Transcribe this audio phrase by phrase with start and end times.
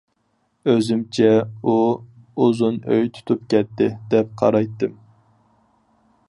[0.71, 1.27] ئۆزۈمچە
[1.65, 1.75] «ئۇ
[2.45, 4.99] ئۇزۇن ئۆي تۇتۇپ كەتتى» دەپ قارايتتىم.